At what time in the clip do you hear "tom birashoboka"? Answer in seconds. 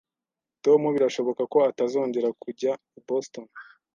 0.63-1.41